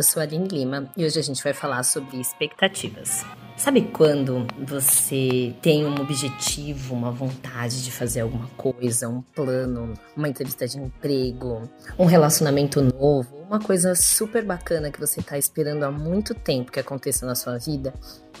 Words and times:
Eu 0.00 0.04
sou 0.04 0.18
a 0.18 0.22
Aline 0.22 0.48
Lima 0.48 0.90
e 0.96 1.04
hoje 1.04 1.18
a 1.18 1.22
gente 1.22 1.44
vai 1.44 1.52
falar 1.52 1.82
sobre 1.82 2.18
expectativas. 2.18 3.22
Sabe 3.54 3.82
quando 3.82 4.46
você 4.66 5.54
tem 5.60 5.84
um 5.84 6.00
objetivo, 6.00 6.94
uma 6.94 7.10
vontade 7.10 7.84
de 7.84 7.92
fazer 7.92 8.22
alguma 8.22 8.48
coisa, 8.56 9.10
um 9.10 9.20
plano, 9.20 9.92
uma 10.16 10.26
entrevista 10.26 10.66
de 10.66 10.78
emprego, 10.78 11.68
um 11.98 12.06
relacionamento 12.06 12.80
novo, 12.80 13.36
uma 13.46 13.60
coisa 13.60 13.94
super 13.94 14.42
bacana 14.42 14.90
que 14.90 14.98
você 14.98 15.20
está 15.20 15.36
esperando 15.36 15.82
há 15.82 15.90
muito 15.90 16.34
tempo 16.34 16.72
que 16.72 16.80
aconteça 16.80 17.26
na 17.26 17.34
sua 17.34 17.58
vida? 17.58 17.92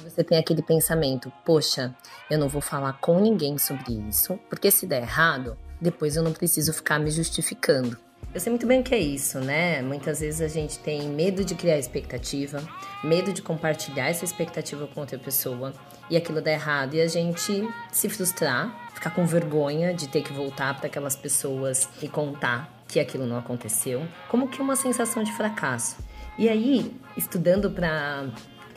Você 0.02 0.24
tem 0.24 0.38
aquele 0.38 0.62
pensamento: 0.62 1.30
poxa, 1.44 1.94
eu 2.30 2.38
não 2.38 2.48
vou 2.48 2.62
falar 2.62 2.94
com 3.02 3.20
ninguém 3.20 3.58
sobre 3.58 3.92
isso, 4.08 4.40
porque 4.48 4.70
se 4.70 4.86
der 4.86 5.02
errado, 5.02 5.58
depois 5.78 6.16
eu 6.16 6.22
não 6.22 6.32
preciso 6.32 6.72
ficar 6.72 6.98
me 6.98 7.10
justificando. 7.10 7.98
Eu 8.32 8.38
sei 8.38 8.50
muito 8.50 8.64
bem 8.64 8.80
o 8.80 8.84
que 8.84 8.94
é 8.94 8.98
isso, 8.98 9.40
né? 9.40 9.82
Muitas 9.82 10.20
vezes 10.20 10.40
a 10.40 10.46
gente 10.46 10.78
tem 10.78 11.08
medo 11.08 11.44
de 11.44 11.52
criar 11.56 11.76
expectativa, 11.78 12.62
medo 13.02 13.32
de 13.32 13.42
compartilhar 13.42 14.08
essa 14.08 14.24
expectativa 14.24 14.86
com 14.86 15.00
outra 15.00 15.18
pessoa 15.18 15.72
e 16.08 16.16
aquilo 16.16 16.40
dá 16.40 16.52
errado 16.52 16.94
e 16.94 17.00
a 17.00 17.08
gente 17.08 17.68
se 17.90 18.08
frustrar, 18.08 18.88
ficar 18.94 19.10
com 19.10 19.26
vergonha 19.26 19.92
de 19.92 20.08
ter 20.08 20.22
que 20.22 20.32
voltar 20.32 20.76
para 20.76 20.86
aquelas 20.86 21.16
pessoas 21.16 21.88
e 22.00 22.08
contar 22.08 22.72
que 22.86 23.00
aquilo 23.00 23.26
não 23.26 23.36
aconteceu, 23.36 24.06
como 24.28 24.46
que 24.46 24.62
uma 24.62 24.76
sensação 24.76 25.24
de 25.24 25.32
fracasso. 25.32 25.96
E 26.38 26.48
aí, 26.48 26.94
estudando 27.16 27.68
para 27.72 28.28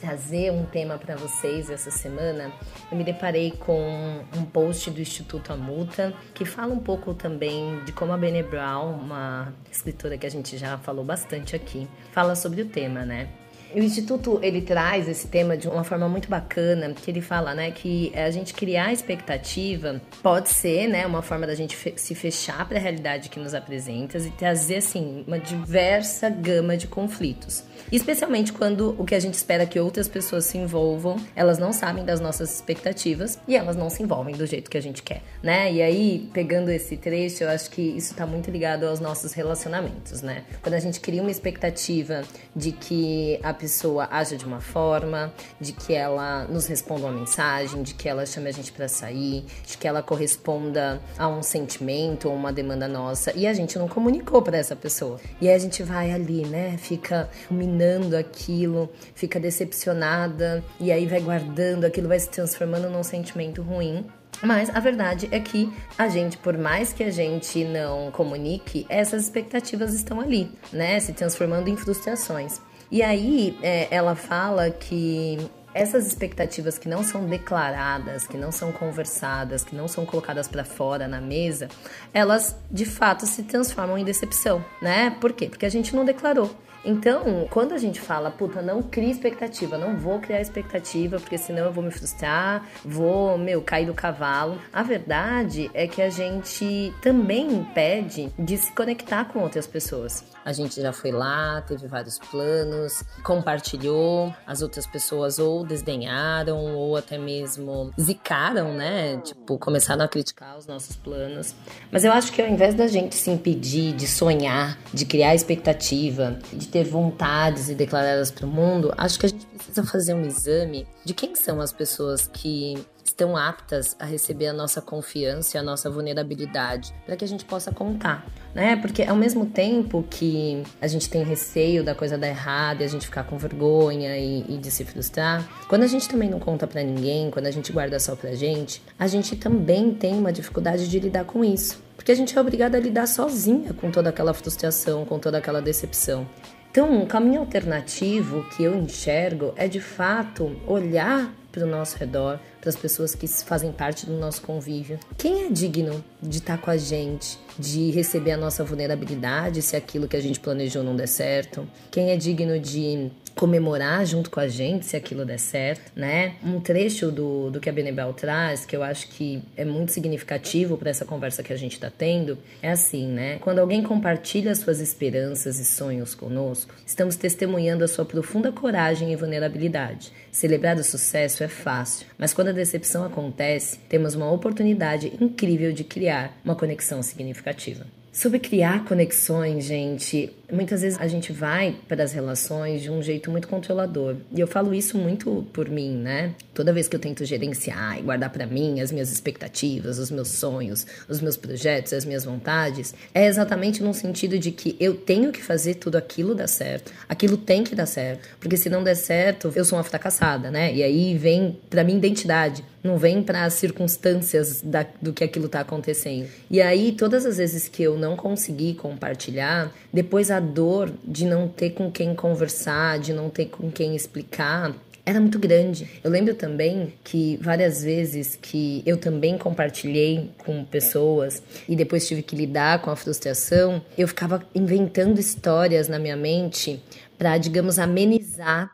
trazer 0.03 0.51
um 0.51 0.65
tema 0.65 0.97
para 0.97 1.15
vocês 1.15 1.69
essa 1.69 1.89
semana, 1.89 2.51
eu 2.91 2.97
me 2.97 3.05
deparei 3.05 3.51
com 3.51 4.21
um 4.35 4.43
post 4.43 4.91
do 4.91 4.99
Instituto 4.99 5.53
Amuta 5.53 6.13
que 6.33 6.43
fala 6.43 6.73
um 6.73 6.79
pouco 6.79 7.13
também 7.13 7.81
de 7.85 7.93
como 7.93 8.11
a 8.11 8.17
Bene 8.17 8.43
Brown, 8.43 8.91
uma 8.95 9.53
escritora 9.71 10.17
que 10.17 10.25
a 10.25 10.29
gente 10.29 10.57
já 10.57 10.77
falou 10.77 11.05
bastante 11.05 11.55
aqui, 11.55 11.87
fala 12.11 12.35
sobre 12.35 12.63
o 12.63 12.65
tema, 12.65 13.05
né? 13.05 13.29
O 13.75 13.79
Instituto 13.79 14.39
ele 14.41 14.61
traz 14.61 15.07
esse 15.07 15.27
tema 15.27 15.57
de 15.57 15.67
uma 15.67 15.83
forma 15.83 16.07
muito 16.07 16.29
bacana, 16.29 16.93
que 16.93 17.09
ele 17.09 17.21
fala, 17.21 17.55
né, 17.55 17.71
que 17.71 18.11
a 18.15 18.29
gente 18.29 18.53
criar 18.53 18.93
expectativa 18.93 20.01
pode 20.21 20.49
ser, 20.49 20.87
né, 20.87 21.05
uma 21.07 21.21
forma 21.21 21.47
da 21.47 21.55
gente 21.55 21.75
fe 21.75 21.93
se 21.95 22.13
fechar 22.13 22.67
para 22.67 22.77
a 22.77 22.81
realidade 22.81 23.29
que 23.29 23.39
nos 23.39 23.53
apresenta 23.53 24.17
e 24.17 24.29
trazer 24.31 24.77
assim 24.77 25.23
uma 25.27 25.39
diversa 25.39 26.29
gama 26.29 26.77
de 26.77 26.87
conflitos. 26.87 27.63
Especialmente 27.91 28.53
quando 28.53 28.95
o 28.97 29.05
que 29.05 29.15
a 29.15 29.19
gente 29.19 29.35
espera 29.35 29.65
que 29.65 29.79
outras 29.79 30.07
pessoas 30.07 30.45
se 30.45 30.57
envolvam, 30.57 31.17
elas 31.35 31.57
não 31.57 31.73
sabem 31.73 32.03
das 32.03 32.19
nossas 32.19 32.53
expectativas 32.53 33.39
e 33.47 33.55
elas 33.55 33.75
não 33.75 33.89
se 33.89 34.01
envolvem 34.01 34.35
do 34.35 34.45
jeito 34.45 34.69
que 34.69 34.77
a 34.77 34.81
gente 34.81 35.03
quer, 35.03 35.21
né? 35.41 35.71
E 35.71 35.81
aí, 35.81 36.29
pegando 36.33 36.69
esse 36.69 36.97
trecho, 36.97 37.43
eu 37.43 37.49
acho 37.49 37.69
que 37.69 37.81
isso 37.81 38.11
está 38.11 38.25
muito 38.25 38.49
ligado 38.49 38.85
aos 38.85 38.99
nossos 38.99 39.33
relacionamentos, 39.33 40.21
né? 40.21 40.43
Quando 40.61 40.75
a 40.75 40.79
gente 40.79 40.99
cria 40.99 41.21
uma 41.21 41.31
expectativa 41.31 42.23
de 42.55 42.71
que 42.71 43.39
a 43.43 43.53
pessoa 43.63 44.09
haja 44.11 44.35
de 44.35 44.45
uma 44.45 44.59
forma, 44.59 45.33
de 45.57 45.71
que 45.71 45.93
ela 45.93 46.43
nos 46.49 46.67
responda 46.67 47.05
uma 47.05 47.13
mensagem, 47.13 47.81
de 47.81 47.93
que 47.93 48.09
ela 48.09 48.25
chame 48.25 48.49
a 48.49 48.51
gente 48.51 48.73
para 48.73 48.89
sair, 48.89 49.45
de 49.65 49.77
que 49.77 49.87
ela 49.87 50.03
corresponda 50.03 51.01
a 51.17 51.29
um 51.29 51.41
sentimento 51.41 52.27
ou 52.27 52.35
uma 52.35 52.51
demanda 52.51 52.89
nossa 52.89 53.31
e 53.33 53.47
a 53.47 53.53
gente 53.53 53.79
não 53.79 53.87
comunicou 53.87 54.41
para 54.41 54.57
essa 54.57 54.75
pessoa. 54.75 55.17
E 55.39 55.47
aí 55.47 55.55
a 55.55 55.57
gente 55.57 55.81
vai 55.81 56.11
ali, 56.11 56.45
né? 56.45 56.75
Fica 56.77 57.29
ruminando 57.49 58.17
aquilo, 58.17 58.89
fica 59.15 59.39
decepcionada 59.39 60.61
e 60.77 60.91
aí 60.91 61.05
vai 61.05 61.21
guardando, 61.21 61.85
aquilo 61.85 62.09
vai 62.09 62.19
se 62.19 62.29
transformando 62.29 62.89
num 62.89 63.01
sentimento 63.01 63.61
ruim. 63.61 64.05
Mas 64.41 64.69
a 64.75 64.79
verdade 64.81 65.29
é 65.31 65.39
que 65.39 65.71
a 65.97 66.09
gente, 66.09 66.37
por 66.37 66.57
mais 66.57 66.91
que 66.91 67.01
a 67.01 67.11
gente 67.11 67.63
não 67.63 68.11
comunique, 68.11 68.85
essas 68.89 69.23
expectativas 69.23 69.93
estão 69.93 70.19
ali, 70.19 70.51
né? 70.71 70.99
Se 70.99 71.13
transformando 71.13 71.69
em 71.69 71.77
frustrações. 71.77 72.59
E 72.93 73.01
aí 73.01 73.57
é, 73.63 73.87
ela 73.89 74.13
fala 74.13 74.69
que 74.69 75.39
essas 75.73 76.05
expectativas 76.05 76.77
que 76.77 76.87
não 76.87 77.03
são 77.03 77.25
declaradas, 77.25 78.27
que 78.27 78.37
não 78.37 78.51
são 78.51 78.71
conversadas, 78.71 79.63
que 79.63 79.75
não 79.75 79.87
são 79.87 80.05
colocadas 80.05 80.47
para 80.47 80.63
fora 80.63 81.07
na 81.07 81.19
mesa, 81.19 81.69
elas 82.13 82.55
de 82.69 82.85
fato 82.85 83.25
se 83.25 83.41
transformam 83.41 83.97
em 83.97 84.05
decepção, 84.05 84.63
né? 84.79 85.09
Por 85.19 85.33
quê? 85.33 85.47
Porque 85.49 85.65
a 85.65 85.69
gente 85.69 85.95
não 85.95 86.05
declarou. 86.05 86.55
Então, 86.85 87.47
quando 87.49 87.73
a 87.73 87.77
gente 87.77 88.01
fala, 88.01 88.29
puta, 88.29 88.61
não 88.61 88.81
cria 88.81 89.09
expectativa, 89.09 89.77
não 89.77 89.95
vou 89.95 90.19
criar 90.19 90.41
expectativa, 90.41 91.17
porque 91.17 91.37
senão 91.37 91.65
eu 91.65 91.71
vou 91.71 91.83
me 91.83 91.91
frustrar, 91.91 92.67
vou, 92.83 93.37
meu, 93.37 93.61
cair 93.61 93.85
do 93.85 93.93
cavalo. 93.93 94.59
A 94.71 94.83
verdade 94.83 95.71
é 95.73 95.87
que 95.87 96.01
a 96.01 96.09
gente 96.09 96.93
também 97.01 97.53
impede 97.53 98.31
de 98.37 98.57
se 98.57 98.71
conectar 98.73 99.25
com 99.25 99.39
outras 99.39 99.65
pessoas. 99.65 100.25
A 100.43 100.51
gente 100.51 100.81
já 100.81 100.91
foi 100.91 101.11
lá, 101.11 101.61
teve 101.61 101.87
vários 101.87 102.19
planos, 102.19 103.01
compartilhou, 103.23 104.33
as 104.45 104.61
outras 104.61 104.85
pessoas 104.85 105.39
ou 105.39 105.65
desdenharam 105.65 106.75
ou 106.75 106.97
até 106.97 107.17
mesmo 107.17 107.91
zicaram, 107.99 108.73
né? 108.73 109.17
Tipo, 109.23 109.57
começaram 109.57 110.03
a 110.03 110.07
criticar 110.07 110.57
os 110.57 110.67
nossos 110.67 110.97
planos. 110.97 111.55
Mas 111.89 112.03
eu 112.03 112.11
acho 112.11 112.31
que 112.33 112.41
ao 112.41 112.47
invés 112.47 112.75
da 112.75 112.87
gente 112.87 113.15
se 113.15 113.31
impedir 113.31 113.93
de 113.93 114.05
sonhar, 114.05 114.77
de 114.93 115.05
criar 115.05 115.33
expectativa, 115.33 116.37
de 116.51 116.72
ter 116.73 116.85
vontades 116.85 117.69
e 117.69 117.75
declaradas 117.75 118.31
para 118.31 118.47
o 118.47 118.49
mundo, 118.49 118.91
acho 118.97 119.19
que 119.19 119.27
a 119.27 119.29
gente 119.29 119.45
precisa 119.45 119.83
fazer 119.83 120.15
um 120.15 120.25
exame 120.25 120.87
de 121.05 121.13
quem 121.13 121.35
são 121.35 121.61
as 121.61 121.71
pessoas 121.71 122.25
que 122.25 122.83
estão 123.03 123.37
aptas 123.37 123.95
a 123.99 124.05
receber 124.05 124.47
a 124.47 124.53
nossa 124.53 124.81
confiança 124.81 125.55
e 125.55 125.59
a 125.59 125.61
nossa 125.61 125.87
vulnerabilidade, 125.87 126.91
para 127.05 127.15
que 127.15 127.23
a 127.23 127.27
gente 127.27 127.45
possa 127.45 127.71
contar, 127.71 128.25
né? 128.55 128.75
Porque 128.75 129.03
ao 129.03 129.15
mesmo 129.15 129.45
tempo 129.45 130.03
que 130.09 130.63
a 130.81 130.87
gente 130.87 131.07
tem 131.07 131.23
receio 131.23 131.83
da 131.83 131.93
coisa 131.93 132.17
dar 132.17 132.27
errado 132.27 132.81
e 132.81 132.83
a 132.83 132.87
gente 132.87 133.05
ficar 133.05 133.23
com 133.25 133.37
vergonha 133.37 134.17
e, 134.17 134.43
e 134.49 134.57
de 134.57 134.71
se 134.71 134.83
frustrar, 134.83 135.47
quando 135.67 135.83
a 135.83 135.87
gente 135.87 136.09
também 136.09 136.27
não 136.27 136.39
conta 136.39 136.65
para 136.65 136.81
ninguém, 136.81 137.29
quando 137.29 137.45
a 137.45 137.51
gente 137.51 137.71
guarda 137.71 137.99
só 137.99 138.15
pra 138.15 138.33
gente, 138.33 138.81
a 138.97 139.05
gente 139.05 139.35
também 139.35 139.93
tem 139.93 140.15
uma 140.15 140.33
dificuldade 140.33 140.89
de 140.89 140.99
lidar 140.99 141.25
com 141.25 141.45
isso. 141.45 141.83
Porque 141.95 142.11
a 142.11 142.15
gente 142.15 142.37
é 142.37 142.41
obrigada 142.41 142.77
a 142.77 142.81
lidar 142.81 143.07
sozinha 143.07 143.73
com 143.73 143.91
toda 143.91 144.09
aquela 144.09 144.33
frustração, 144.33 145.05
com 145.05 145.19
toda 145.19 145.37
aquela 145.37 145.61
decepção. 145.61 146.27
Então, 146.73 146.91
um 146.91 147.05
caminho 147.05 147.41
alternativo 147.41 148.43
que 148.49 148.63
eu 148.63 148.73
enxergo 148.73 149.53
é 149.55 149.67
de 149.67 149.79
fato 149.79 150.59
olhar 150.65 151.31
para 151.51 151.63
o 151.65 151.67
nosso 151.67 151.99
redor, 151.99 152.39
para 152.63 152.69
as 152.69 152.77
pessoas 152.77 153.13
que 153.13 153.27
fazem 153.27 153.73
parte 153.73 154.05
do 154.05 154.13
nosso 154.13 154.41
convívio. 154.41 154.97
Quem 155.17 155.45
é 155.45 155.49
digno 155.49 156.01
de 156.21 156.37
estar 156.37 156.57
com 156.57 156.71
a 156.71 156.77
gente, 156.77 157.37
de 157.59 157.91
receber 157.91 158.31
a 158.31 158.37
nossa 158.37 158.63
vulnerabilidade 158.63 159.61
se 159.61 159.75
aquilo 159.75 160.07
que 160.07 160.15
a 160.15 160.21
gente 160.21 160.39
planejou 160.39 160.81
não 160.81 160.95
der 160.95 161.09
certo? 161.09 161.67
Quem 161.91 162.11
é 162.11 162.15
digno 162.15 162.57
de 162.57 163.11
comemorar 163.35 164.05
junto 164.05 164.29
com 164.29 164.39
a 164.39 164.47
gente 164.47 164.85
se 164.85 164.95
aquilo 164.95 165.25
der 165.25 165.39
certo, 165.39 165.91
né? 165.95 166.35
Um 166.43 166.59
trecho 166.59 167.11
do, 167.11 167.49
do 167.49 167.59
que 167.59 167.69
a 167.69 167.73
Benebel 167.73 168.13
traz, 168.13 168.65
que 168.65 168.75
eu 168.75 168.83
acho 168.83 169.07
que 169.09 169.41
é 169.57 169.65
muito 169.65 169.91
significativo 169.91 170.77
para 170.77 170.89
essa 170.89 171.03
conversa 171.03 171.41
que 171.41 171.51
a 171.51 171.55
gente 171.55 171.73
está 171.73 171.89
tendo, 171.89 172.37
é 172.61 172.71
assim, 172.71 173.07
né? 173.07 173.37
Quando 173.39 173.59
alguém 173.59 173.81
compartilha 173.81 174.53
suas 174.55 174.79
esperanças 174.79 175.59
e 175.59 175.65
sonhos 175.65 176.13
conosco, 176.13 176.73
estamos 176.85 177.15
testemunhando 177.15 177.83
a 177.83 177.87
sua 177.87 178.05
profunda 178.05 178.51
coragem 178.51 179.11
e 179.11 179.15
vulnerabilidade. 179.15 180.11
Celebrar 180.31 180.77
o 180.77 180.83
sucesso 180.83 181.43
é 181.43 181.47
fácil, 181.47 182.05
mas 182.17 182.33
quando 182.33 182.52
a 182.53 182.55
decepção 182.55 183.03
acontece, 183.03 183.79
temos 183.89 184.15
uma 184.15 184.31
oportunidade 184.31 185.11
incrível 185.19 185.73
de 185.73 185.83
criar 185.83 186.37
uma 186.45 186.55
conexão 186.55 187.01
significativa. 187.01 187.85
Sobre 188.13 188.37
criar 188.37 188.85
conexões, 188.85 189.65
gente, 189.65 190.31
muitas 190.51 190.83
vezes 190.83 190.99
a 191.01 191.07
gente 191.07 191.33
vai 191.33 191.75
para 191.87 192.03
as 192.03 192.13
relações 192.13 192.83
de 192.83 192.91
um 192.91 193.01
jeito 193.01 193.31
muito 193.31 193.47
controlador. 193.47 194.17
E 194.31 194.39
eu 194.39 194.45
falo 194.45 194.71
isso 194.71 194.99
muito 194.99 195.47
por 195.51 195.67
mim, 195.67 195.97
né? 195.97 196.35
Toda 196.53 196.71
vez 196.71 196.87
que 196.87 196.95
eu 196.95 196.99
tento 196.99 197.25
gerenciar 197.25 197.97
e 197.97 198.03
guardar 198.03 198.29
para 198.29 198.45
mim 198.45 198.79
as 198.81 198.91
minhas 198.91 199.11
expectativas, 199.11 199.97
os 199.97 200.11
meus 200.11 200.27
sonhos, 200.27 200.85
os 201.09 201.19
meus 201.21 201.35
projetos, 201.35 201.91
as 201.91 202.05
minhas 202.05 202.23
vontades, 202.23 202.93
é 203.15 203.25
exatamente 203.25 203.81
no 203.81 203.95
sentido 203.95 204.37
de 204.37 204.51
que 204.51 204.77
eu 204.79 204.93
tenho 204.93 205.31
que 205.31 205.41
fazer 205.41 205.73
tudo 205.73 205.95
aquilo 205.95 206.35
dar 206.35 206.47
certo. 206.47 206.91
Aquilo 207.09 207.35
tem 207.35 207.63
que 207.63 207.73
dar 207.73 207.87
certo, 207.87 208.29
porque 208.39 208.57
se 208.57 208.69
não 208.69 208.83
der 208.83 208.95
certo, 208.95 209.51
eu 209.55 209.65
sou 209.65 209.75
uma 209.75 209.83
fracassada, 209.83 210.51
né? 210.51 210.71
E 210.71 210.83
aí 210.83 211.17
vem 211.17 211.57
para 211.67 211.83
minha 211.83 211.97
identidade 211.97 212.63
não 212.83 212.97
vem 212.97 213.23
para 213.23 213.45
as 213.45 213.53
circunstâncias 213.53 214.61
da, 214.61 214.85
do 215.01 215.13
que 215.13 215.23
aquilo 215.23 215.45
está 215.45 215.61
acontecendo. 215.61 216.27
E 216.51 216.61
aí, 216.61 216.91
todas 216.91 217.25
as 217.25 217.37
vezes 217.37 217.67
que 217.67 217.81
eu 217.81 217.97
não 217.97 218.15
consegui 218.15 218.73
compartilhar, 218.73 219.71
depois 219.91 220.29
a 220.29 220.39
dor 220.39 220.91
de 221.03 221.25
não 221.25 221.47
ter 221.47 221.71
com 221.71 221.89
quem 221.91 222.13
conversar, 222.13 222.99
de 222.99 223.13
não 223.13 223.29
ter 223.29 223.45
com 223.45 223.71
quem 223.71 223.95
explicar, 223.95 224.75
era 225.05 225.19
muito 225.19 225.37
grande. 225.37 225.89
Eu 226.03 226.09
lembro 226.09 226.33
também 226.33 226.93
que 227.03 227.37
várias 227.41 227.83
vezes 227.83 228.37
que 228.41 228.81
eu 228.85 228.97
também 228.97 229.37
compartilhei 229.37 230.31
com 230.37 230.63
pessoas 230.63 231.43
e 231.67 231.75
depois 231.75 232.07
tive 232.07 232.21
que 232.21 232.35
lidar 232.35 232.81
com 232.81 232.89
a 232.89 232.95
frustração, 232.95 233.81
eu 233.97 234.07
ficava 234.07 234.45
inventando 234.55 235.19
histórias 235.19 235.89
na 235.89 235.99
minha 235.99 236.15
mente 236.15 236.81
para, 237.17 237.37
digamos, 237.37 237.79
amenizar 237.79 238.71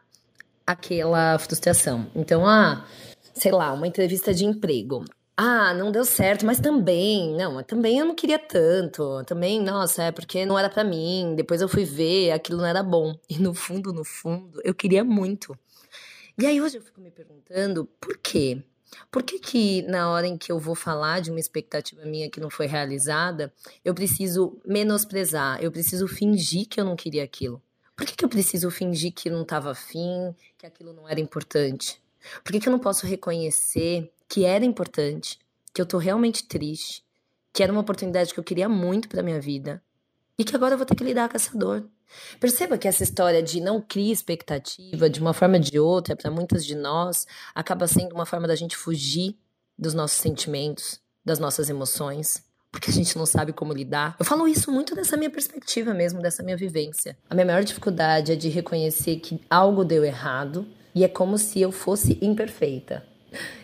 aquela 0.65 1.38
frustração. 1.39 2.06
Então, 2.15 2.47
ah, 2.47 2.85
sei 3.39 3.51
lá, 3.51 3.74
uma 3.74 3.88
entrevista 3.88 4.33
de 4.33 4.45
emprego. 4.45 5.06
Ah, 5.41 5.74
não 5.74 5.89
deu 5.89 6.03
certo, 6.03 6.45
mas 6.45 6.59
também, 6.59 7.33
não, 7.33 7.63
também 7.63 7.97
eu 7.97 8.06
não 8.06 8.13
queria 8.13 8.38
tanto. 8.38 9.24
Também, 9.24 9.62
nossa, 9.62 10.03
é 10.03 10.12
porque 10.12 10.45
não 10.45 10.59
era 10.59 10.69
para 10.69 10.83
mim. 10.83 11.33
Depois 11.36 11.62
eu 11.62 11.69
fui 11.69 11.86
ver, 11.86 12.31
aquilo 12.31 12.57
não 12.57 12.65
era 12.65 12.83
bom. 12.83 13.18
E 13.30 13.39
no 13.39 13.53
fundo, 13.53 13.94
no 13.94 14.03
fundo, 14.03 14.59
eu 14.65 14.75
queria 14.75 15.01
muito. 15.01 15.57
E 16.38 16.45
aí 16.45 16.62
hoje 16.62 16.77
eu 16.77 16.81
fico 16.81 17.00
me 17.00 17.09
perguntando 17.09 17.86
por 18.01 18.18
quê? 18.18 18.62
Por 19.12 19.24
que, 19.24 19.39
que 19.39 19.81
na 19.83 20.09
hora 20.12 20.27
em 20.27 20.38
que 20.38 20.51
eu 20.51 20.59
vou 20.59 20.75
falar 20.75 21.21
de 21.21 21.31
uma 21.31 21.39
expectativa 21.39 22.03
minha 22.06 22.30
que 22.30 22.39
não 22.39 22.50
foi 22.50 22.65
realizada, 22.65 23.53
eu 23.83 23.94
preciso 23.94 24.59
menosprezar, 24.65 25.62
eu 25.63 25.71
preciso 25.71 26.07
fingir 26.07 26.68
que 26.68 26.80
eu 26.80 26.85
não 26.85 26.95
queria 26.95 27.24
aquilo? 27.24 27.62
Por 27.95 28.06
que, 28.06 28.15
que 28.15 28.25
eu 28.25 28.30
preciso 28.30 28.69
fingir 28.71 29.13
que 29.13 29.30
não 29.30 29.44
estava 29.44 29.71
afim, 29.71 30.35
que 30.57 30.65
aquilo 30.65 30.94
não 30.94 31.07
era 31.07 31.19
importante? 31.19 32.01
Por 32.44 32.51
que, 32.51 32.60
que 32.60 32.68
eu 32.68 32.71
não 32.71 32.80
posso 32.80 33.06
reconhecer 33.06 34.12
que 34.27 34.45
era 34.45 34.66
importante, 34.66 35.39
que 35.74 35.81
eu 35.81 35.86
tô 35.86 35.98
realmente 35.98 36.44
triste, 36.44 37.04
que 37.54 37.63
era 37.63 37.71
uma 37.71 37.81
oportunidade 37.81 38.33
que 38.33 38.39
eu 38.39 38.44
queria 38.44 38.69
muito 38.69 39.10
para 39.10 39.24
minha 39.24 39.39
vida 39.39 39.81
e 40.38 40.44
que 40.44 40.56
agora 40.56 40.74
eu 40.74 40.77
vou 40.77 40.86
ter 40.86 40.95
que 40.95 41.04
lidar 41.04 41.30
com 41.30 41.36
essa 41.36 41.57
dor? 41.57 41.86
Perceba 42.39 42.77
que 42.77 42.88
essa 42.88 43.04
história 43.04 43.42
de 43.42 43.62
não 43.62 43.81
criar 43.81 44.13
expectativa 44.13 45.10
de 45.10 45.19
uma 45.19 45.33
forma 45.33 45.57
ou 45.57 45.62
de 45.62 45.80
outra, 45.80 46.16
para 46.16 46.31
muitas 46.31 46.66
de 46.66 46.75
nós, 46.75 47.27
acaba 47.54 47.88
sendo 47.88 48.13
uma 48.16 48.25
forma 48.25 48.48
da 48.48 48.56
gente 48.56 48.75
fugir 48.75 49.38
dos 49.77 49.94
nossos 49.94 50.18
sentimentos, 50.18 51.00
das 51.24 51.39
nossas 51.39 51.69
emoções, 51.69 52.44
porque 52.71 52.89
a 52.89 52.94
gente 52.94 53.18
não 53.18 53.25
sabe 53.25 53.54
como 53.54 53.74
lidar. 53.74 54.16
Eu 54.19 54.25
falo 54.25 54.48
isso 54.48 54.71
muito 54.71 54.95
dessa 54.95 55.18
minha 55.18 55.30
perspectiva 55.30 55.94
mesmo, 55.94 56.21
dessa 56.21 56.44
minha 56.44 56.57
vivência. 56.57 57.18
A 57.30 57.36
minha 57.36 57.45
maior 57.45 57.63
dificuldade 57.63 58.31
é 58.31 58.36
de 58.36 58.50
reconhecer 58.50 59.18
que 59.18 59.42
algo 59.50 59.83
deu 59.83 60.04
errado 60.04 60.68
e 60.94 61.03
é 61.03 61.07
como 61.07 61.38
se 61.38 61.62
eu 61.62 61.71
fosse 61.71 62.18
imperfeita. 62.21 63.06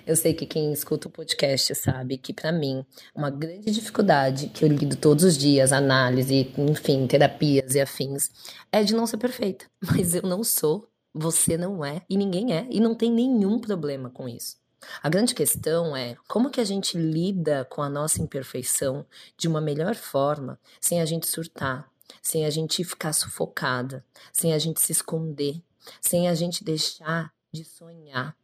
Eu 0.06 0.16
sei 0.16 0.34
que 0.34 0.46
quem 0.46 0.72
escuta 0.72 1.08
o 1.08 1.12
podcast 1.12 1.74
sabe 1.74 2.18
que, 2.18 2.32
para 2.32 2.52
mim, 2.52 2.86
uma 3.16 3.32
grande 3.32 3.72
dificuldade 3.72 4.50
que 4.50 4.64
eu 4.64 4.70
lido 4.70 4.96
todos 4.96 5.24
os 5.24 5.38
dias, 5.38 5.72
análise, 5.72 6.54
enfim, 6.58 7.08
terapias 7.08 7.74
e 7.74 7.82
afins, 7.82 8.30
é 8.72 8.84
de 8.84 8.94
não 8.94 9.08
ser 9.08 9.18
perfeita. 9.18 9.66
Mas 9.82 10.14
eu 10.14 10.22
não 10.22 10.44
sou, 10.44 10.88
você 11.14 11.58
não 11.58 11.84
é, 11.84 12.02
e 12.10 12.16
ninguém 12.18 12.54
é, 12.54 12.68
e 12.70 12.80
não 12.80 12.94
tem 12.94 13.12
nenhum 13.12 13.60
problema 13.60 14.10
com 14.10 14.30
isso. 14.30 14.58
A 15.02 15.10
grande 15.10 15.34
questão 15.34 15.96
é 15.96 16.16
como 16.28 16.52
que 16.52 16.62
a 16.62 16.66
gente 16.66 16.96
lida 16.96 17.66
com 17.66 17.82
a 17.82 17.90
nossa 17.90 18.22
imperfeição 18.22 19.04
de 19.36 19.48
uma 19.48 19.60
melhor 19.60 19.96
forma, 19.96 20.60
sem 20.80 21.02
a 21.02 21.06
gente 21.06 21.26
surtar, 21.28 21.90
sem 22.22 22.46
a 22.46 22.52
gente 22.52 22.84
ficar 22.84 23.14
sufocada, 23.14 24.06
sem 24.32 24.54
a 24.54 24.60
gente 24.60 24.80
se 24.80 24.92
esconder, 24.92 25.60
sem 26.02 26.28
a 26.28 26.34
gente 26.34 26.64
deixar 26.64 27.34
de 27.52 27.64
sonhar 27.64 28.36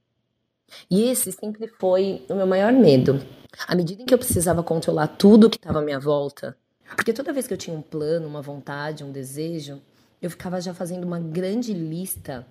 e 0.89 1.03
esse 1.03 1.31
sempre 1.31 1.67
foi 1.67 2.23
o 2.29 2.35
meu 2.35 2.47
maior 2.47 2.71
medo. 2.71 3.21
À 3.67 3.75
medida 3.75 4.01
em 4.01 4.05
que 4.05 4.13
eu 4.13 4.17
precisava 4.17 4.63
controlar 4.63 5.07
tudo 5.07 5.49
que 5.49 5.57
estava 5.57 5.79
à 5.79 5.81
minha 5.81 5.99
volta, 5.99 6.57
porque 6.95 7.13
toda 7.13 7.33
vez 7.33 7.47
que 7.47 7.53
eu 7.53 7.57
tinha 7.57 7.75
um 7.75 7.81
plano, 7.81 8.27
uma 8.27 8.41
vontade, 8.41 9.03
um 9.03 9.11
desejo, 9.11 9.81
eu 10.21 10.29
ficava 10.29 10.61
já 10.61 10.73
fazendo 10.73 11.03
uma 11.03 11.19
grande 11.19 11.73
lista 11.73 12.45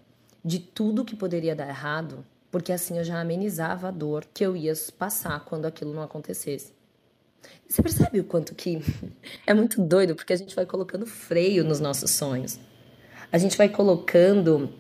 de 0.45 0.59
tudo 0.59 1.05
que 1.05 1.17
poderia 1.17 1.55
dar 1.55 1.69
errado, 1.69 2.25
porque 2.51 2.73
assim 2.73 2.99
eu 2.99 3.05
já 3.05 3.21
amenizava 3.21 3.89
a 3.89 3.91
dor 3.91 4.27
que 4.33 4.45
eu 4.45 4.57
ia 4.57 4.73
passar 4.99 5.45
quando 5.45 5.67
aquilo 5.67 5.95
não 5.95 6.03
acontecesse. 6.03 6.73
Você 7.69 7.83
percebe 7.83 8.21
o 8.21 8.25
quanto 8.25 8.55
que 8.55 8.81
é 9.47 9.55
muito 9.55 9.81
doido, 9.81 10.15
porque 10.15 10.33
a 10.33 10.37
gente 10.37 10.55
vai 10.55 10.67
colocando 10.67 11.07
freio 11.07 11.65
nos 11.65 11.81
nossos 11.81 12.11
sonhos. 12.11 12.59
A 13.33 13.39
gente 13.39 13.57
vai 13.57 13.69
colocando 13.69 14.71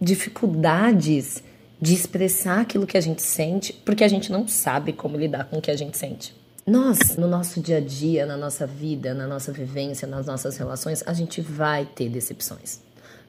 dificuldades 0.00 1.42
de 1.80 1.94
expressar 1.94 2.60
aquilo 2.60 2.86
que 2.86 2.96
a 2.96 3.00
gente 3.00 3.22
sente, 3.22 3.72
porque 3.72 4.04
a 4.04 4.08
gente 4.08 4.30
não 4.30 4.46
sabe 4.46 4.92
como 4.92 5.16
lidar 5.16 5.44
com 5.44 5.58
o 5.58 5.60
que 5.60 5.70
a 5.70 5.76
gente 5.76 5.96
sente. 5.96 6.34
Nós, 6.66 7.16
no 7.16 7.26
nosso 7.26 7.60
dia 7.60 7.78
a 7.78 7.80
dia, 7.80 8.24
na 8.24 8.36
nossa 8.36 8.66
vida, 8.66 9.12
na 9.12 9.26
nossa 9.26 9.50
vivência, 9.50 10.06
nas 10.06 10.26
nossas 10.26 10.56
relações, 10.56 11.02
a 11.06 11.12
gente 11.12 11.40
vai 11.40 11.84
ter 11.84 12.08
decepções. 12.08 12.80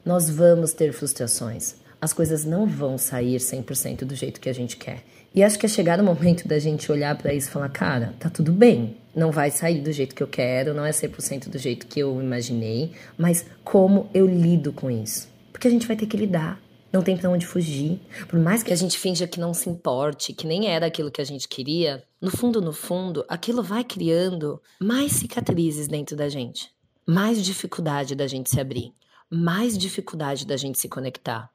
Nós 0.04 0.30
vamos 0.30 0.72
ter 0.72 0.92
frustrações. 0.92 1.74
As 2.04 2.12
coisas 2.12 2.44
não 2.44 2.66
vão 2.66 2.98
sair 2.98 3.38
100% 3.38 4.04
do 4.04 4.14
jeito 4.14 4.38
que 4.38 4.50
a 4.50 4.52
gente 4.52 4.76
quer. 4.76 5.02
E 5.34 5.42
acho 5.42 5.58
que 5.58 5.64
é 5.64 5.68
chegado 5.70 6.00
o 6.00 6.04
momento 6.04 6.46
da 6.46 6.58
gente 6.58 6.92
olhar 6.92 7.16
para 7.16 7.32
isso 7.32 7.48
e 7.48 7.50
falar: 7.50 7.70
cara, 7.70 8.14
tá 8.20 8.28
tudo 8.28 8.52
bem. 8.52 8.98
Não 9.16 9.32
vai 9.32 9.50
sair 9.50 9.80
do 9.80 9.90
jeito 9.90 10.14
que 10.14 10.22
eu 10.22 10.26
quero, 10.26 10.74
não 10.74 10.84
é 10.84 10.90
100% 10.90 11.48
do 11.48 11.56
jeito 11.56 11.86
que 11.86 11.98
eu 11.98 12.20
imaginei, 12.20 12.92
mas 13.16 13.46
como 13.64 14.10
eu 14.12 14.26
lido 14.26 14.70
com 14.70 14.90
isso? 14.90 15.30
Porque 15.50 15.66
a 15.66 15.70
gente 15.70 15.86
vai 15.86 15.96
ter 15.96 16.04
que 16.04 16.18
lidar 16.18 16.60
não 16.92 17.02
tem 17.02 17.16
para 17.16 17.30
onde 17.30 17.46
fugir. 17.46 18.00
Por 18.28 18.38
mais 18.38 18.62
que 18.62 18.72
a 18.72 18.76
gente 18.76 18.96
finja 18.96 19.26
que 19.26 19.40
não 19.40 19.52
se 19.52 19.68
importe, 19.68 20.32
que 20.32 20.46
nem 20.46 20.68
era 20.68 20.86
aquilo 20.86 21.10
que 21.10 21.20
a 21.20 21.24
gente 21.24 21.48
queria, 21.48 22.04
no 22.20 22.30
fundo, 22.30 22.60
no 22.60 22.72
fundo, 22.72 23.24
aquilo 23.28 23.64
vai 23.64 23.82
criando 23.82 24.62
mais 24.78 25.10
cicatrizes 25.12 25.88
dentro 25.88 26.14
da 26.14 26.28
gente, 26.28 26.70
mais 27.04 27.42
dificuldade 27.42 28.14
da 28.14 28.28
gente 28.28 28.48
se 28.48 28.60
abrir, 28.60 28.92
mais 29.28 29.76
dificuldade 29.76 30.46
da 30.46 30.56
gente 30.56 30.78
se 30.78 30.88
conectar. 30.88 31.50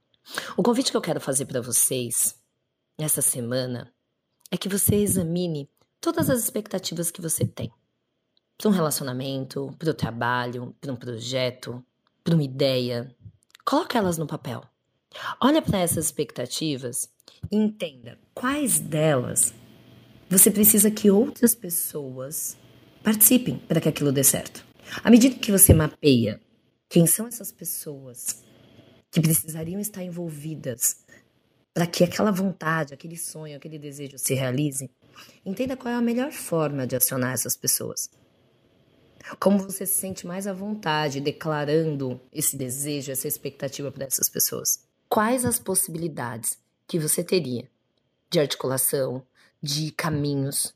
O 0.56 0.64
convite 0.64 0.92
que 0.92 0.98
eu 0.98 1.02
quero 1.02 1.20
fazer 1.20 1.46
para 1.46 1.62
vocês 1.62 2.36
nessa 2.98 3.22
semana 3.22 3.92
é 4.52 4.58
que 4.58 4.70
você 4.70 4.96
examine 4.96 5.70
todas 6.02 6.30
as 6.30 6.40
expectativas 6.40 7.12
que 7.12 7.22
você 7.22 7.46
tem 7.46 7.72
para 8.58 8.70
um 8.70 8.74
relacionamento, 8.74 9.74
para 9.80 9.90
o 9.90 9.94
trabalho, 9.94 10.76
para 10.82 10.92
um 10.92 10.96
projeto, 10.96 11.84
para 12.24 12.34
uma 12.34 12.44
ideia. 12.44 13.16
Coloque 13.64 13.98
elas 13.98 14.18
no 14.18 14.28
papel. 14.28 14.62
Olha 15.42 15.62
para 15.62 15.80
essas 15.80 16.06
expectativas 16.06 17.10
e 17.52 17.56
entenda 17.56 18.20
quais 18.34 18.80
delas 18.80 19.54
você 20.30 20.52
precisa 20.52 20.92
que 20.92 21.10
outras 21.10 21.56
pessoas 21.56 22.58
participem 23.04 23.58
para 23.58 23.82
que 23.82 23.90
aquilo 23.90 24.12
dê 24.12 24.24
certo. 24.24 24.64
À 25.04 25.10
medida 25.10 25.40
que 25.40 25.52
você 25.52 25.74
mapeia 25.74 26.42
quem 26.88 27.08
são 27.08 27.28
essas 27.28 27.52
pessoas 27.52 28.44
que 29.12 29.22
precisariam 29.22 29.80
estar 29.80 30.04
envolvidas 30.04 30.98
para 31.74 31.88
que 31.88 32.04
aquela 32.04 32.32
vontade, 32.32 32.94
aquele 32.94 33.18
sonho, 33.18 33.56
aquele 33.56 33.80
desejo 33.80 34.18
se 34.18 34.34
realize, 34.34 34.90
entenda 35.46 35.78
qual 35.78 35.94
é 35.94 35.98
a 35.98 36.02
melhor 36.02 36.32
forma 36.32 36.86
de 36.86 36.96
acionar 36.96 37.34
essas 37.34 37.56
pessoas. 37.56 38.10
Como 39.40 39.60
você 39.60 39.86
se 39.86 39.94
sente 39.94 40.26
mais 40.26 40.48
à 40.48 40.54
vontade 40.54 41.22
declarando 41.22 42.20
esse 42.32 42.58
desejo, 42.58 43.12
essa 43.12 43.28
expectativa 43.28 43.92
para 43.92 44.06
essas 44.06 44.30
pessoas 44.30 44.88
quais 45.10 45.44
as 45.44 45.60
possibilidades 45.60 46.58
que 46.88 47.00
você 47.00 47.24
teria 47.24 47.68
de 48.30 48.40
articulação, 48.40 49.26
de 49.62 49.92
caminhos, 49.92 50.74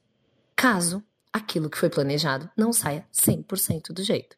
caso 0.55 1.03
aquilo 1.31 1.69
que 1.69 1.77
foi 1.77 1.89
planejado 1.89 2.49
não 2.57 2.73
saia 2.73 3.07
100% 3.13 3.93
do 3.93 4.03
jeito. 4.03 4.35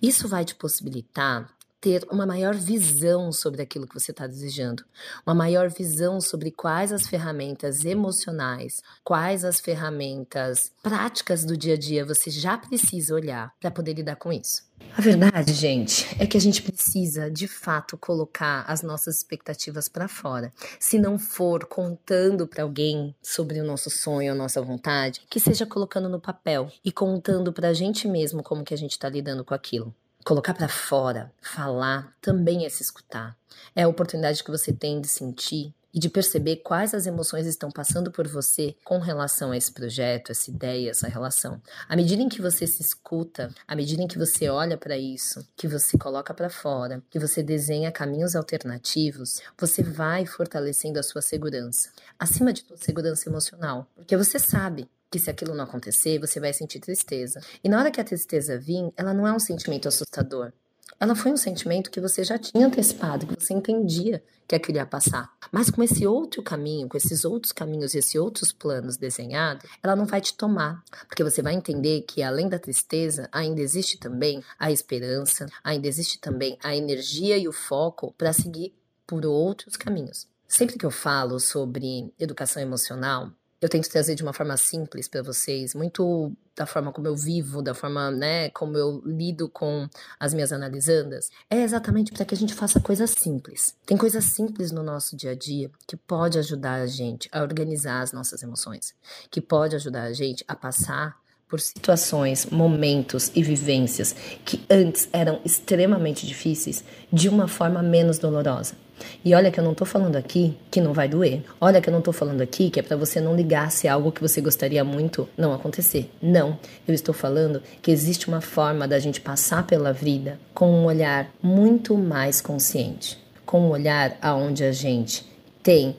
Isso 0.00 0.28
vai 0.28 0.44
te 0.44 0.54
possibilitar 0.54 1.53
ter 1.84 2.02
uma 2.10 2.24
maior 2.24 2.54
visão 2.54 3.30
sobre 3.30 3.60
aquilo 3.60 3.86
que 3.86 3.92
você 3.92 4.10
está 4.10 4.26
desejando, 4.26 4.86
uma 5.26 5.34
maior 5.34 5.68
visão 5.68 6.18
sobre 6.18 6.50
quais 6.50 6.90
as 6.90 7.06
ferramentas 7.06 7.84
emocionais, 7.84 8.82
quais 9.04 9.44
as 9.44 9.60
ferramentas 9.60 10.72
práticas 10.82 11.44
do 11.44 11.54
dia 11.54 11.74
a 11.74 11.76
dia 11.76 12.02
você 12.02 12.30
já 12.30 12.56
precisa 12.56 13.14
olhar 13.14 13.52
para 13.60 13.70
poder 13.70 13.92
lidar 13.92 14.16
com 14.16 14.32
isso. 14.32 14.62
A 14.96 15.02
verdade, 15.02 15.52
gente, 15.52 16.06
é 16.18 16.26
que 16.26 16.38
a 16.38 16.40
gente 16.40 16.62
precisa 16.62 17.30
de 17.30 17.46
fato 17.46 17.98
colocar 17.98 18.64
as 18.66 18.82
nossas 18.82 19.18
expectativas 19.18 19.86
para 19.86 20.08
fora. 20.08 20.54
Se 20.80 20.98
não 20.98 21.18
for 21.18 21.66
contando 21.66 22.46
para 22.46 22.62
alguém 22.62 23.14
sobre 23.22 23.60
o 23.60 23.64
nosso 23.64 23.90
sonho, 23.90 24.32
a 24.32 24.34
nossa 24.34 24.62
vontade, 24.62 25.20
que 25.28 25.38
seja 25.38 25.66
colocando 25.66 26.08
no 26.08 26.18
papel 26.18 26.72
e 26.82 26.90
contando 26.90 27.52
para 27.52 27.68
a 27.68 27.74
gente 27.74 28.08
mesmo 28.08 28.42
como 28.42 28.64
que 28.64 28.72
a 28.72 28.78
gente 28.78 28.92
está 28.92 29.10
lidando 29.10 29.44
com 29.44 29.52
aquilo. 29.52 29.94
Colocar 30.24 30.54
para 30.54 30.68
fora, 30.68 31.30
falar, 31.42 32.16
também 32.18 32.64
é 32.64 32.70
se 32.70 32.82
escutar. 32.82 33.36
É 33.76 33.82
a 33.82 33.88
oportunidade 33.88 34.42
que 34.42 34.50
você 34.50 34.72
tem 34.72 34.98
de 34.98 35.06
sentir 35.06 35.74
e 35.92 35.98
de 35.98 36.08
perceber 36.08 36.56
quais 36.56 36.94
as 36.94 37.06
emoções 37.06 37.46
estão 37.46 37.70
passando 37.70 38.10
por 38.10 38.26
você 38.26 38.74
com 38.82 38.98
relação 38.98 39.52
a 39.52 39.56
esse 39.58 39.70
projeto, 39.70 40.32
essa 40.32 40.50
ideia, 40.50 40.90
essa 40.90 41.08
relação. 41.08 41.60
À 41.86 41.94
medida 41.94 42.22
em 42.22 42.28
que 42.30 42.40
você 42.40 42.66
se 42.66 42.80
escuta, 42.80 43.54
à 43.68 43.76
medida 43.76 44.02
em 44.02 44.08
que 44.08 44.18
você 44.18 44.48
olha 44.48 44.78
para 44.78 44.96
isso, 44.96 45.46
que 45.54 45.68
você 45.68 45.98
coloca 45.98 46.32
para 46.32 46.48
fora, 46.48 47.02
que 47.10 47.18
você 47.18 47.42
desenha 47.42 47.92
caminhos 47.92 48.34
alternativos, 48.34 49.42
você 49.58 49.82
vai 49.82 50.24
fortalecendo 50.24 50.98
a 50.98 51.02
sua 51.02 51.20
segurança. 51.20 51.90
Acima 52.18 52.50
de 52.50 52.64
tudo, 52.64 52.82
segurança 52.82 53.28
emocional, 53.28 53.86
porque 53.94 54.16
você 54.16 54.38
sabe 54.38 54.88
que 55.14 55.18
se 55.20 55.30
aquilo 55.30 55.54
não 55.54 55.62
acontecer, 55.62 56.18
você 56.18 56.40
vai 56.40 56.52
sentir 56.52 56.80
tristeza. 56.80 57.40
E 57.62 57.68
na 57.68 57.78
hora 57.78 57.92
que 57.92 58.00
a 58.00 58.04
tristeza 58.04 58.58
vir, 58.58 58.92
ela 58.96 59.14
não 59.14 59.28
é 59.28 59.32
um 59.32 59.38
sentimento 59.38 59.86
assustador. 59.86 60.52
ela 60.98 61.14
foi 61.14 61.30
um 61.30 61.36
sentimento 61.36 61.88
que 61.88 62.00
você 62.00 62.24
já 62.24 62.36
tinha 62.36 62.66
antecipado, 62.66 63.26
que 63.26 63.40
você 63.40 63.54
entendia 63.54 64.20
que 64.48 64.56
aquilo 64.56 64.78
ia 64.78 64.86
passar. 64.86 65.30
Mas 65.52 65.70
com 65.70 65.84
esse 65.84 66.04
outro 66.04 66.42
caminho, 66.42 66.88
com 66.88 66.96
esses 66.96 67.24
outros 67.24 67.52
caminhos 67.52 67.94
e 67.94 67.98
esses 67.98 68.16
outros 68.16 68.50
planos 68.52 68.96
desenhados, 68.96 69.64
ela 69.80 69.94
não 69.94 70.04
vai 70.04 70.20
te 70.20 70.36
tomar. 70.36 70.82
Porque 71.06 71.22
você 71.22 71.40
vai 71.40 71.54
entender 71.54 72.02
que 72.02 72.20
além 72.20 72.48
da 72.48 72.58
tristeza, 72.58 73.28
ainda 73.30 73.60
existe 73.60 73.96
também 73.98 74.42
a 74.58 74.72
esperança, 74.72 75.46
ainda 75.62 75.86
existe 75.86 76.18
também 76.18 76.58
a 76.60 76.74
energia 76.74 77.38
e 77.38 77.46
o 77.46 77.52
foco 77.52 78.12
para 78.18 78.32
seguir 78.32 78.74
por 79.06 79.24
outros 79.24 79.76
caminhos. 79.76 80.26
Sempre 80.48 80.76
que 80.76 80.84
eu 80.84 80.90
falo 80.90 81.38
sobre 81.38 82.12
educação 82.18 82.60
emocional, 82.60 83.32
eu 83.64 83.68
tento 83.70 83.88
trazer 83.88 84.14
de 84.14 84.22
uma 84.22 84.34
forma 84.34 84.58
simples 84.58 85.08
para 85.08 85.22
vocês, 85.22 85.74
muito 85.74 86.30
da 86.54 86.66
forma 86.66 86.92
como 86.92 87.08
eu 87.08 87.16
vivo, 87.16 87.62
da 87.62 87.72
forma, 87.72 88.10
né, 88.10 88.50
como 88.50 88.76
eu 88.76 89.00
lido 89.06 89.48
com 89.48 89.88
as 90.20 90.34
minhas 90.34 90.52
analisandas, 90.52 91.30
é 91.48 91.62
exatamente 91.62 92.12
para 92.12 92.26
que 92.26 92.34
a 92.34 92.36
gente 92.36 92.52
faça 92.52 92.78
coisas 92.78 93.12
simples. 93.12 93.74
Tem 93.86 93.96
coisas 93.96 94.22
simples 94.22 94.70
no 94.70 94.82
nosso 94.82 95.16
dia 95.16 95.30
a 95.30 95.34
dia 95.34 95.70
que 95.86 95.96
pode 95.96 96.38
ajudar 96.38 96.74
a 96.74 96.86
gente 96.86 97.26
a 97.32 97.40
organizar 97.40 98.02
as 98.02 98.12
nossas 98.12 98.42
emoções, 98.42 98.94
que 99.30 99.40
pode 99.40 99.74
ajudar 99.76 100.02
a 100.02 100.12
gente 100.12 100.44
a 100.46 100.54
passar 100.54 101.16
por 101.48 101.58
situações, 101.58 102.44
momentos 102.44 103.32
e 103.34 103.42
vivências 103.42 104.14
que 104.44 104.62
antes 104.68 105.08
eram 105.10 105.40
extremamente 105.42 106.26
difíceis 106.26 106.84
de 107.10 107.30
uma 107.30 107.48
forma 107.48 107.82
menos 107.82 108.18
dolorosa. 108.18 108.83
E 109.24 109.34
olha 109.34 109.50
que 109.50 109.58
eu 109.58 109.64
não 109.64 109.74
tô 109.74 109.84
falando 109.84 110.16
aqui 110.16 110.56
que 110.70 110.80
não 110.80 110.92
vai 110.92 111.08
doer. 111.08 111.42
Olha 111.60 111.80
que 111.80 111.88
eu 111.88 111.92
não 111.92 112.00
tô 112.00 112.12
falando 112.12 112.40
aqui 112.40 112.70
que 112.70 112.78
é 112.78 112.82
para 112.82 112.96
você 112.96 113.20
não 113.20 113.34
ligar 113.34 113.70
se 113.70 113.88
algo 113.88 114.12
que 114.12 114.20
você 114.20 114.40
gostaria 114.40 114.84
muito 114.84 115.28
não 115.36 115.52
acontecer. 115.52 116.10
Não, 116.22 116.58
eu 116.86 116.94
estou 116.94 117.14
falando 117.14 117.62
que 117.82 117.90
existe 117.90 118.28
uma 118.28 118.40
forma 118.40 118.86
da 118.86 118.98
gente 118.98 119.20
passar 119.20 119.66
pela 119.66 119.92
vida 119.92 120.38
com 120.52 120.70
um 120.70 120.84
olhar 120.84 121.30
muito 121.42 121.96
mais 121.96 122.40
consciente, 122.40 123.18
com 123.44 123.60
um 123.60 123.70
olhar 123.70 124.16
aonde 124.20 124.64
a 124.64 124.72
gente 124.72 125.24
tem 125.62 125.96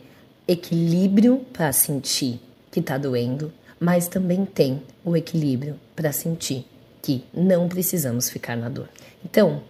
equilíbrio 0.47 1.45
para 1.51 1.71
sentir 1.71 2.39
que 2.71 2.81
tá 2.81 2.97
doendo, 2.97 3.51
mas 3.79 4.07
também 4.07 4.45
tem 4.45 4.81
o 5.03 5.15
equilíbrio 5.15 5.79
para 5.95 6.11
sentir 6.11 6.65
que 7.01 7.23
não 7.33 7.67
precisamos 7.67 8.29
ficar 8.29 8.55
na 8.55 8.67
dor. 8.69 8.89
Então, 9.23 9.61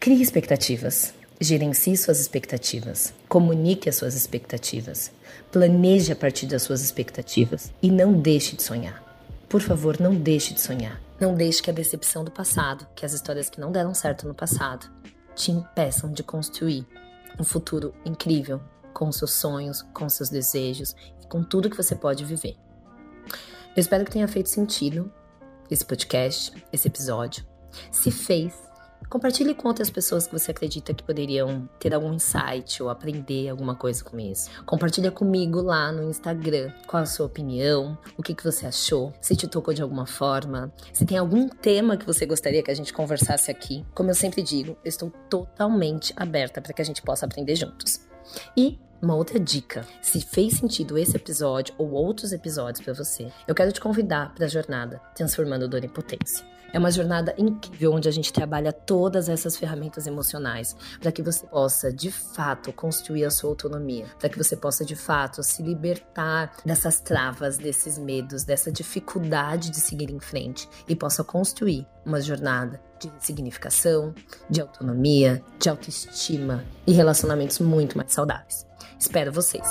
crie 0.00 0.22
expectativas. 0.22 1.12
Gerencie 1.38 1.98
suas 1.98 2.18
expectativas, 2.18 3.12
comunique 3.28 3.90
as 3.90 3.96
suas 3.96 4.14
expectativas, 4.14 5.12
planeje 5.52 6.10
a 6.10 6.16
partir 6.16 6.46
das 6.46 6.62
suas 6.62 6.80
expectativas 6.80 7.70
e 7.82 7.90
não 7.90 8.14
deixe 8.14 8.56
de 8.56 8.62
sonhar. 8.62 9.04
Por 9.46 9.60
favor, 9.60 10.00
não 10.00 10.14
deixe 10.14 10.54
de 10.54 10.60
sonhar. 10.62 10.98
Não 11.20 11.34
deixe 11.34 11.62
que 11.62 11.70
a 11.70 11.74
decepção 11.74 12.24
do 12.24 12.30
passado, 12.30 12.86
que 12.94 13.04
as 13.04 13.12
histórias 13.12 13.50
que 13.50 13.60
não 13.60 13.70
deram 13.70 13.92
certo 13.92 14.26
no 14.26 14.34
passado, 14.34 14.90
te 15.34 15.50
impeçam 15.52 16.10
de 16.10 16.22
construir 16.22 16.86
um 17.38 17.44
futuro 17.44 17.94
incrível 18.04 18.58
com 18.94 19.12
seus 19.12 19.34
sonhos, 19.34 19.82
com 19.92 20.08
seus 20.08 20.30
desejos 20.30 20.96
e 21.22 21.26
com 21.26 21.42
tudo 21.42 21.68
que 21.68 21.76
você 21.76 21.94
pode 21.94 22.24
viver. 22.24 22.56
Eu 23.76 23.80
espero 23.80 24.06
que 24.06 24.10
tenha 24.10 24.26
feito 24.26 24.48
sentido 24.48 25.12
esse 25.70 25.84
podcast, 25.84 26.50
esse 26.72 26.88
episódio. 26.88 27.44
Se 27.92 28.10
fez, 28.10 28.54
Compartilhe 29.08 29.54
com 29.54 29.68
outras 29.68 29.88
pessoas 29.88 30.26
que 30.26 30.32
você 30.32 30.50
acredita 30.50 30.92
que 30.92 31.02
poderiam 31.02 31.68
ter 31.78 31.94
algum 31.94 32.12
insight 32.12 32.82
ou 32.82 32.90
aprender 32.90 33.48
alguma 33.48 33.74
coisa 33.74 34.02
com 34.02 34.18
isso. 34.18 34.50
Compartilha 34.64 35.10
comigo 35.10 35.62
lá 35.62 35.92
no 35.92 36.10
Instagram 36.10 36.72
qual 36.86 37.02
a 37.02 37.06
sua 37.06 37.26
opinião, 37.26 37.96
o 38.16 38.22
que, 38.22 38.34
que 38.34 38.42
você 38.42 38.66
achou, 38.66 39.12
se 39.20 39.36
te 39.36 39.46
tocou 39.46 39.72
de 39.72 39.80
alguma 39.80 40.06
forma, 40.06 40.72
se 40.92 41.06
tem 41.06 41.18
algum 41.18 41.48
tema 41.48 41.96
que 41.96 42.04
você 42.04 42.26
gostaria 42.26 42.62
que 42.62 42.70
a 42.70 42.74
gente 42.74 42.92
conversasse 42.92 43.50
aqui. 43.50 43.84
Como 43.94 44.10
eu 44.10 44.14
sempre 44.14 44.42
digo, 44.42 44.76
eu 44.84 44.88
estou 44.88 45.10
totalmente 45.30 46.12
aberta 46.16 46.60
para 46.60 46.72
que 46.72 46.82
a 46.82 46.84
gente 46.84 47.02
possa 47.02 47.26
aprender 47.26 47.54
juntos. 47.54 48.00
E 48.56 48.78
uma 49.00 49.14
outra 49.14 49.38
dica: 49.38 49.86
se 50.02 50.20
fez 50.20 50.54
sentido 50.54 50.98
esse 50.98 51.16
episódio 51.16 51.74
ou 51.78 51.92
outros 51.92 52.32
episódios 52.32 52.84
para 52.84 52.94
você, 52.94 53.30
eu 53.46 53.54
quero 53.54 53.72
te 53.72 53.80
convidar 53.80 54.34
para 54.34 54.46
a 54.46 54.48
jornada 54.48 55.00
Transformando 55.14 55.68
Dor 55.68 55.84
em 55.84 55.88
Potência. 55.88 56.55
É 56.72 56.78
uma 56.78 56.90
jornada 56.90 57.34
incrível 57.38 57.92
onde 57.92 58.08
a 58.08 58.12
gente 58.12 58.32
trabalha 58.32 58.72
todas 58.72 59.28
essas 59.28 59.56
ferramentas 59.56 60.06
emocionais 60.06 60.76
para 61.00 61.12
que 61.12 61.22
você 61.22 61.46
possa 61.46 61.92
de 61.92 62.10
fato 62.10 62.72
construir 62.72 63.24
a 63.24 63.30
sua 63.30 63.50
autonomia, 63.50 64.06
para 64.18 64.28
que 64.28 64.38
você 64.38 64.56
possa 64.56 64.84
de 64.84 64.96
fato 64.96 65.42
se 65.42 65.62
libertar 65.62 66.52
dessas 66.64 67.00
travas, 67.00 67.56
desses 67.56 67.98
medos, 67.98 68.44
dessa 68.44 68.70
dificuldade 68.70 69.70
de 69.70 69.80
seguir 69.80 70.10
em 70.10 70.20
frente 70.20 70.68
e 70.88 70.94
possa 70.94 71.24
construir 71.24 71.86
uma 72.04 72.20
jornada 72.20 72.80
de 73.00 73.10
significação, 73.18 74.14
de 74.48 74.60
autonomia, 74.60 75.42
de 75.58 75.68
autoestima 75.68 76.64
e 76.86 76.92
relacionamentos 76.92 77.58
muito 77.58 77.96
mais 77.96 78.12
saudáveis. 78.12 78.66
Espero 78.98 79.32
vocês! 79.32 79.66